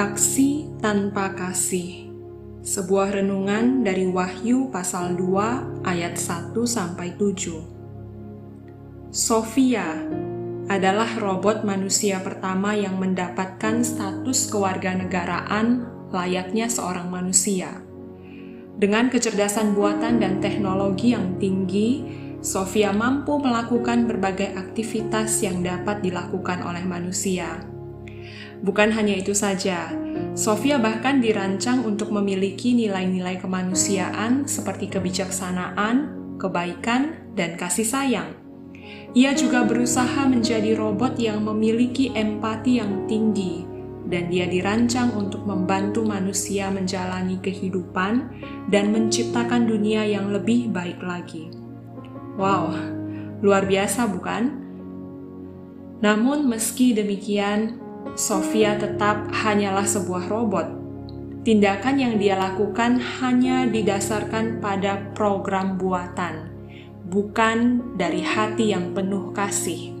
[0.00, 2.08] Aksi tanpa kasih.
[2.64, 9.12] Sebuah renungan dari Wahyu pasal 2 ayat 1 sampai 7.
[9.12, 10.00] Sofia
[10.72, 17.84] adalah robot manusia pertama yang mendapatkan status kewarganegaraan layaknya seorang manusia.
[18.80, 22.08] Dengan kecerdasan buatan dan teknologi yang tinggi,
[22.40, 27.69] Sofia mampu melakukan berbagai aktivitas yang dapat dilakukan oleh manusia.
[28.60, 29.88] Bukan hanya itu saja,
[30.36, 38.30] Sofia bahkan dirancang untuk memiliki nilai-nilai kemanusiaan seperti kebijaksanaan, kebaikan, dan kasih sayang.
[39.16, 43.66] Ia juga berusaha menjadi robot yang memiliki empati yang tinggi,
[44.06, 48.28] dan dia dirancang untuk membantu manusia menjalani kehidupan
[48.70, 51.50] dan menciptakan dunia yang lebih baik lagi.
[52.38, 52.70] Wow,
[53.42, 54.62] luar biasa, bukan?
[56.00, 57.79] Namun, meski demikian,
[58.18, 60.66] Sofia tetap hanyalah sebuah robot.
[61.40, 66.50] Tindakan yang dia lakukan hanya didasarkan pada program buatan
[67.10, 69.98] bukan dari hati yang penuh kasih.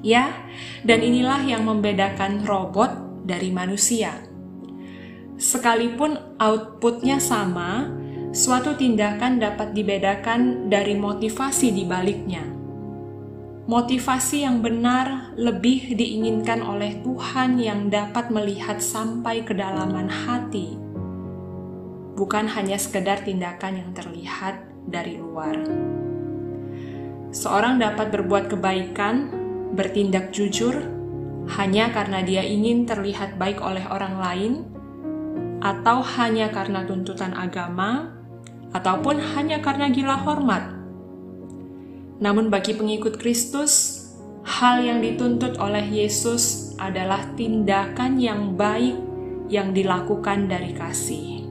[0.00, 0.32] Ya,
[0.80, 2.88] dan inilah yang membedakan robot
[3.28, 4.16] dari manusia.
[5.36, 7.92] Sekalipun outputnya sama,
[8.32, 12.59] suatu tindakan dapat dibedakan dari motivasi di baliknya.
[13.70, 20.74] Motivasi yang benar lebih diinginkan oleh Tuhan yang dapat melihat sampai kedalaman hati,
[22.18, 25.54] bukan hanya sekedar tindakan yang terlihat dari luar.
[27.30, 29.30] Seorang dapat berbuat kebaikan,
[29.78, 30.74] bertindak jujur,
[31.54, 34.52] hanya karena dia ingin terlihat baik oleh orang lain,
[35.62, 38.18] atau hanya karena tuntutan agama,
[38.74, 40.79] ataupun hanya karena gila hormat.
[42.20, 44.04] Namun, bagi pengikut Kristus,
[44.44, 48.96] hal yang dituntut oleh Yesus adalah tindakan yang baik
[49.48, 51.48] yang dilakukan dari kasih.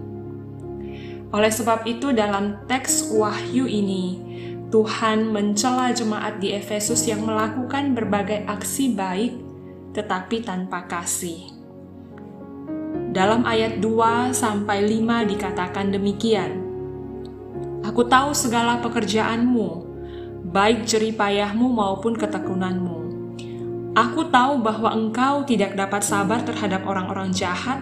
[1.30, 4.30] Oleh sebab itu, dalam teks Wahyu ini,
[4.69, 9.34] Tuhan mencela jemaat di Efesus yang melakukan berbagai aksi baik
[9.97, 11.50] tetapi tanpa kasih.
[13.09, 16.62] Dalam ayat 2 sampai 5 dikatakan demikian.
[17.81, 19.88] Aku tahu segala pekerjaanmu,
[20.50, 22.98] baik jeripayahmu maupun ketekunanmu.
[23.94, 27.82] Aku tahu bahwa engkau tidak dapat sabar terhadap orang-orang jahat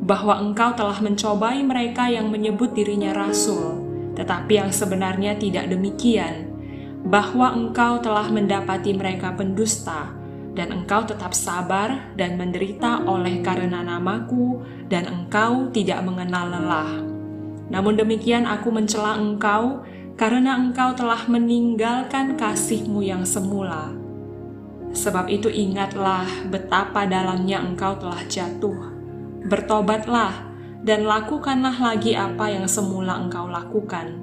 [0.00, 3.84] bahwa engkau telah mencobai mereka yang menyebut dirinya rasul,
[4.18, 6.50] tetapi yang sebenarnya tidak demikian,
[7.06, 10.10] bahwa engkau telah mendapati mereka pendusta,
[10.56, 16.90] dan engkau tetap sabar dan menderita oleh karena namaku, dan engkau tidak mengenal lelah.
[17.70, 19.84] Namun demikian aku mencela engkau,
[20.20, 23.88] karena engkau telah meninggalkan kasihmu yang semula.
[24.92, 29.00] Sebab itu ingatlah betapa dalamnya engkau telah jatuh
[29.40, 30.44] Bertobatlah
[30.84, 34.20] dan lakukanlah lagi apa yang semula engkau lakukan.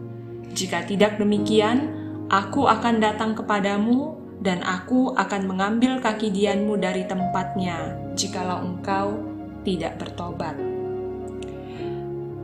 [0.54, 1.90] Jika tidak demikian,
[2.30, 4.14] aku akan datang kepadamu
[4.46, 9.18] dan aku akan mengambil kaki dianmu dari tempatnya jikalau engkau
[9.66, 10.77] tidak bertobat.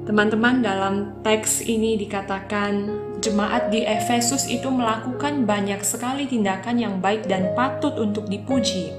[0.04, 2.92] Teman-teman, dalam teks ini dikatakan
[3.24, 8.92] jemaat di Efesus itu melakukan banyak sekali tindakan yang baik dan patut untuk dipuji.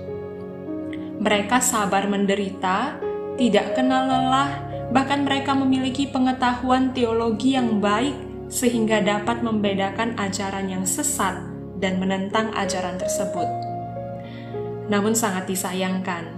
[1.20, 2.96] Mereka sabar menderita
[3.36, 4.56] tidak kenal lelah,
[4.96, 8.16] bahkan mereka memiliki pengetahuan teologi yang baik
[8.48, 11.36] sehingga dapat membedakan ajaran yang sesat
[11.84, 13.48] dan menentang ajaran tersebut.
[14.88, 16.32] Namun sangat disayangkan,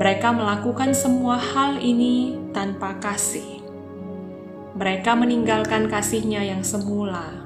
[0.00, 3.59] mereka melakukan semua hal ini tanpa kasih.
[4.80, 7.44] Mereka meninggalkan kasihnya yang semula.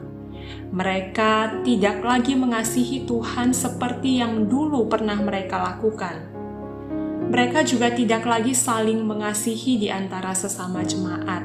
[0.71, 6.35] Mereka tidak lagi mengasihi Tuhan seperti yang dulu pernah mereka lakukan
[7.35, 11.43] mereka juga tidak lagi saling mengasihi di antara sesama jemaat.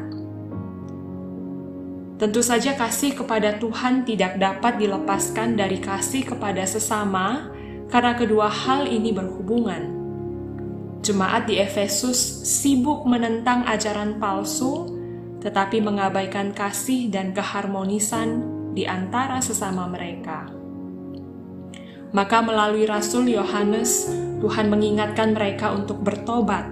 [2.19, 7.47] Tentu saja, kasih kepada Tuhan tidak dapat dilepaskan dari kasih kepada sesama,
[7.87, 9.97] karena kedua hal ini berhubungan.
[10.99, 14.98] Jemaat di Efesus sibuk menentang ajaran palsu,
[15.39, 18.43] tetapi mengabaikan kasih dan keharmonisan
[18.75, 20.51] di antara sesama mereka.
[22.09, 24.09] Maka, melalui Rasul Yohanes,
[24.41, 26.65] Tuhan mengingatkan mereka untuk bertobat,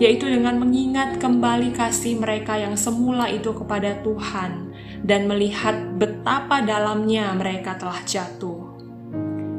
[0.00, 4.72] yaitu dengan mengingat kembali kasih mereka yang semula itu kepada Tuhan
[5.04, 8.74] dan melihat betapa dalamnya mereka telah jatuh.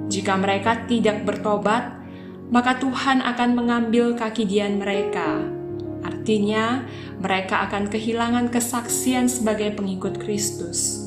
[0.10, 2.02] Jika mereka tidak bertobat,
[2.50, 5.55] maka Tuhan akan mengambil kaki dian mereka.
[6.26, 6.82] Artinya,
[7.22, 11.06] mereka akan kehilangan kesaksian sebagai pengikut Kristus.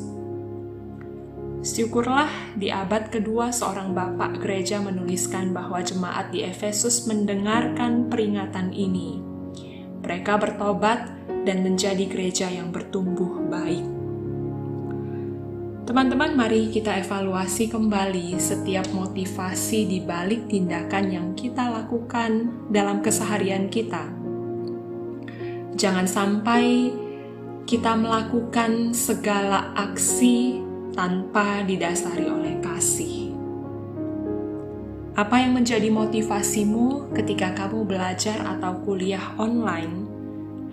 [1.58, 9.18] Syukurlah di abad kedua seorang bapak gereja menuliskan bahwa jemaat di Efesus mendengarkan peringatan ini.
[10.06, 11.10] Mereka bertobat
[11.42, 13.98] dan menjadi gereja yang bertumbuh baik.
[15.82, 23.66] Teman-teman, mari kita evaluasi kembali setiap motivasi di balik tindakan yang kita lakukan dalam keseharian
[23.66, 24.17] kita.
[25.78, 26.90] Jangan sampai
[27.62, 30.58] kita melakukan segala aksi
[30.90, 33.30] tanpa didasari oleh kasih.
[35.14, 40.02] Apa yang menjadi motivasimu ketika kamu belajar atau kuliah online,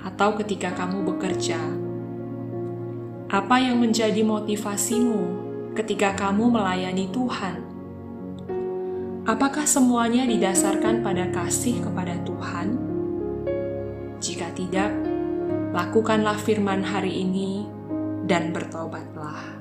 [0.01, 1.61] atau ketika kamu bekerja?
[3.29, 5.21] Apa yang menjadi motivasimu
[5.77, 7.61] ketika kamu melayani Tuhan?
[9.29, 12.95] Apakah semuanya didasarkan pada kasih kepada Tuhan?
[14.23, 14.94] Jika tidak,
[15.75, 17.67] lakukanlah firman hari ini
[18.23, 19.54] dan bertobatlah.